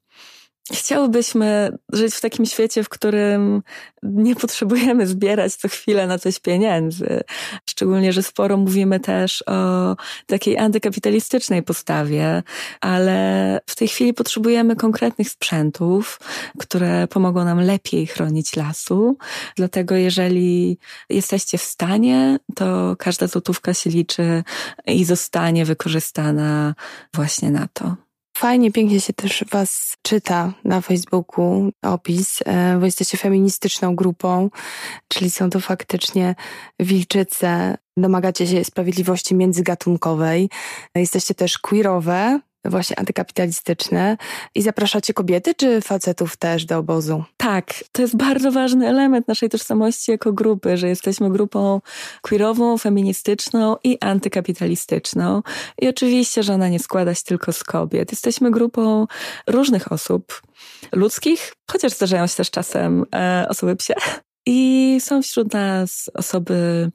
Chciałbyśmy 0.73 1.77
żyć 1.93 2.15
w 2.15 2.21
takim 2.21 2.45
świecie, 2.45 2.83
w 2.83 2.89
którym 2.89 3.63
nie 4.03 4.35
potrzebujemy 4.35 5.07
zbierać 5.07 5.55
co 5.55 5.67
chwilę 5.67 6.07
na 6.07 6.19
coś 6.19 6.39
pieniędzy. 6.39 7.21
Szczególnie, 7.69 8.13
że 8.13 8.23
sporo 8.23 8.57
mówimy 8.57 8.99
też 8.99 9.43
o 9.47 9.95
takiej 10.25 10.57
antykapitalistycznej 10.57 11.63
postawie, 11.63 12.43
ale 12.81 13.59
w 13.65 13.75
tej 13.75 13.87
chwili 13.87 14.13
potrzebujemy 14.13 14.75
konkretnych 14.75 15.29
sprzętów, 15.29 16.19
które 16.59 17.07
pomogą 17.07 17.45
nam 17.45 17.61
lepiej 17.61 18.07
chronić 18.07 18.55
lasu. 18.55 19.17
Dlatego, 19.55 19.95
jeżeli 19.95 20.77
jesteście 21.09 21.57
w 21.57 21.63
stanie, 21.63 22.39
to 22.55 22.95
każda 22.99 23.27
złotówka 23.27 23.73
się 23.73 23.89
liczy 23.89 24.43
i 24.85 25.05
zostanie 25.05 25.65
wykorzystana 25.65 26.75
właśnie 27.13 27.51
na 27.51 27.67
to. 27.73 28.06
Fajnie, 28.39 28.71
pięknie 28.71 29.01
się 29.01 29.13
też 29.13 29.45
Was 29.51 29.97
czyta 30.01 30.53
na 30.63 30.81
Facebooku 30.81 31.71
opis, 31.81 32.39
e, 32.45 32.77
bo 32.79 32.85
jesteście 32.85 33.17
feministyczną 33.17 33.95
grupą, 33.95 34.49
czyli 35.07 35.29
są 35.29 35.49
to 35.49 35.59
faktycznie 35.59 36.35
wilczyce. 36.79 37.77
Domagacie 37.97 38.47
się 38.47 38.63
sprawiedliwości 38.63 39.35
międzygatunkowej. 39.35 40.49
Jesteście 40.95 41.33
też 41.33 41.57
queerowe, 41.57 42.39
właśnie 42.69 42.99
antykapitalistyczne 42.99 44.17
i 44.55 44.61
zapraszacie 44.61 45.13
kobiety 45.13 45.55
czy 45.55 45.81
facetów 45.81 46.37
też 46.37 46.65
do 46.65 46.77
obozu? 46.77 47.23
Tak, 47.37 47.73
to 47.91 48.01
jest 48.01 48.15
bardzo 48.15 48.51
ważny 48.51 48.87
element 48.87 49.27
naszej 49.27 49.49
tożsamości 49.49 50.11
jako 50.11 50.33
grupy, 50.33 50.77
że 50.77 50.87
jesteśmy 50.87 51.29
grupą 51.29 51.81
queerową, 52.21 52.77
feministyczną 52.77 53.75
i 53.83 53.97
antykapitalistyczną. 54.01 55.41
I 55.81 55.87
oczywiście, 55.87 56.43
że 56.43 56.53
ona 56.53 56.69
nie 56.69 56.79
składa 56.79 57.13
się 57.13 57.23
tylko 57.23 57.53
z 57.53 57.63
kobiet. 57.63 58.11
Jesteśmy 58.11 58.51
grupą 58.51 59.07
różnych 59.47 59.91
osób, 59.91 60.41
ludzkich, 60.91 61.53
chociaż 61.71 61.91
zdarzają 61.91 62.27
się 62.27 62.35
też 62.35 62.51
czasem 62.51 63.05
e, 63.15 63.45
osoby 63.49 63.75
psie 63.75 63.93
I 64.49 64.97
są 64.99 65.21
wśród 65.21 65.53
nas 65.53 66.09
osoby 66.13 66.89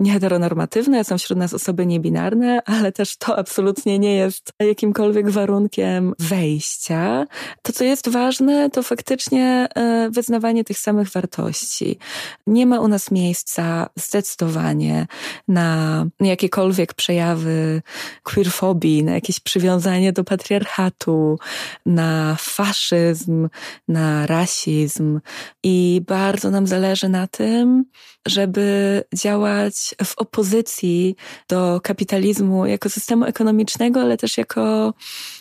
nieheteronormatywne, 0.00 1.04
są 1.04 1.18
wśród 1.18 1.38
nas 1.38 1.54
osoby 1.54 1.86
niebinarne, 1.86 2.60
ale 2.64 2.92
też 2.92 3.16
to 3.16 3.38
absolutnie 3.38 3.98
nie 3.98 4.14
jest 4.14 4.52
jakimkolwiek 4.60 5.30
warunkiem 5.30 6.14
wejścia. 6.18 7.26
To, 7.62 7.72
co 7.72 7.84
jest 7.84 8.08
ważne, 8.08 8.70
to 8.70 8.82
faktycznie 8.82 9.68
e, 9.74 10.10
wyznawanie 10.10 10.64
tych 10.64 10.78
samych 10.78 11.10
wartości. 11.10 11.98
Nie 12.46 12.66
ma 12.66 12.80
u 12.80 12.88
nas 12.88 13.10
miejsca 13.10 13.88
zdecydowanie 13.96 15.06
na 15.48 16.06
jakiekolwiek 16.20 16.94
przejawy 16.94 17.82
queerfobii, 18.22 19.04
na 19.04 19.12
jakieś 19.12 19.40
przywiązanie 19.40 20.12
do 20.12 20.24
patriarchatu, 20.24 21.38
na 21.86 22.36
faszyzm, 22.40 23.48
na 23.88 24.26
rasizm. 24.26 25.20
I 25.62 26.02
bardzo 26.06 26.50
nam 26.50 26.66
zależy 26.66 26.83
na 27.08 27.26
tym, 27.26 27.84
żeby 28.26 29.02
działać 29.14 29.94
w 30.04 30.18
opozycji 30.18 31.16
do 31.48 31.80
kapitalizmu 31.82 32.66
jako 32.66 32.88
systemu 32.88 33.24
ekonomicznego, 33.24 34.00
ale 34.00 34.16
też 34.16 34.38
jako 34.38 34.94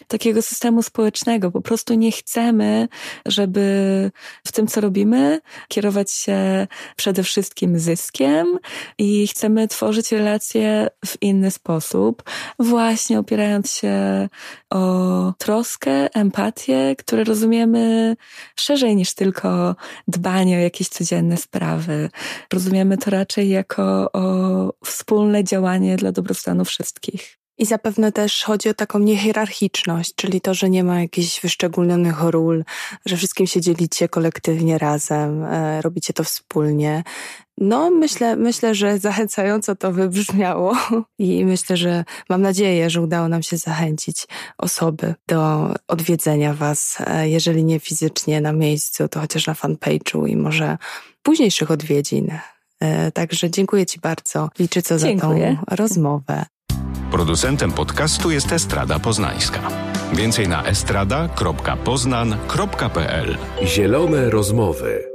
takiego 0.07 0.41
systemu 0.41 0.83
społecznego. 0.83 1.51
Po 1.51 1.61
prostu 1.61 1.93
nie 1.93 2.11
chcemy, 2.11 2.87
żeby 3.25 4.11
w 4.47 4.51
tym, 4.51 4.67
co 4.67 4.81
robimy, 4.81 5.39
kierować 5.67 6.11
się 6.11 6.67
przede 6.95 7.23
wszystkim 7.23 7.79
zyskiem 7.79 8.59
i 8.97 9.27
chcemy 9.27 9.67
tworzyć 9.67 10.11
relacje 10.11 10.87
w 11.05 11.21
inny 11.21 11.51
sposób, 11.51 12.23
właśnie 12.59 13.19
opierając 13.19 13.71
się 13.71 14.29
o 14.69 15.33
troskę, 15.37 16.15
empatię, 16.15 16.95
które 16.97 17.23
rozumiemy 17.23 18.15
szerzej 18.55 18.95
niż 18.95 19.13
tylko 19.13 19.75
dbanie 20.07 20.57
o 20.57 20.59
jakieś 20.59 20.87
codzienne 20.89 21.32
sprawy. 21.37 22.09
Rozumiemy 22.53 22.97
to 22.97 23.11
raczej 23.11 23.49
jako 23.49 24.11
wspólne 24.85 25.43
działanie 25.43 25.95
dla 25.95 26.11
dobrostanu 26.11 26.65
wszystkich. 26.65 27.43
I 27.57 27.65
zapewne 27.65 28.11
też 28.11 28.43
chodzi 28.43 28.69
o 28.69 28.73
taką 28.73 28.99
niehierarchiczność, 28.99 30.15
czyli 30.15 30.41
to, 30.41 30.53
że 30.53 30.69
nie 30.69 30.83
ma 30.83 31.01
jakichś 31.01 31.41
wyszczególnionych 31.41 32.21
ról, 32.21 32.63
że 33.05 33.17
wszystkim 33.17 33.47
się 33.47 33.61
dzielicie 33.61 34.09
kolektywnie 34.09 34.77
razem, 34.77 35.43
e, 35.43 35.81
robicie 35.81 36.13
to 36.13 36.23
wspólnie. 36.23 37.03
No, 37.57 37.89
myślę, 37.89 38.35
myślę, 38.35 38.75
że 38.75 38.99
zachęcająco 38.99 39.75
to 39.75 39.91
wybrzmiało 39.91 40.77
i 41.19 41.45
myślę, 41.45 41.77
że 41.77 42.03
mam 42.29 42.41
nadzieję, 42.41 42.89
że 42.89 43.01
udało 43.01 43.27
nam 43.27 43.43
się 43.43 43.57
zachęcić 43.57 44.27
osoby 44.57 45.15
do 45.27 45.69
odwiedzenia 45.87 46.53
Was, 46.53 46.97
e, 46.99 47.29
jeżeli 47.29 47.63
nie 47.63 47.79
fizycznie 47.79 48.41
na 48.41 48.53
miejscu, 48.53 49.07
to 49.07 49.19
chociaż 49.19 49.47
na 49.47 49.53
fanpage'u 49.53 50.29
i 50.29 50.35
może 50.35 50.77
późniejszych 51.23 51.71
odwiedzin. 51.71 52.31
E, 52.79 53.11
także 53.11 53.49
dziękuję 53.49 53.85
Ci 53.85 53.99
bardzo, 53.99 54.49
Liczyco, 54.59 54.99
za 54.99 55.07
tą 55.21 55.39
rozmowę. 55.71 56.45
Producentem 57.11 57.71
podcastu 57.71 58.31
jest 58.31 58.51
Estrada 58.51 58.99
Poznańska. 58.99 59.59
Więcej 60.13 60.47
na 60.47 60.63
estrada.poznan.pl 60.63 63.37
Zielone 63.63 64.29
rozmowy. 64.29 65.12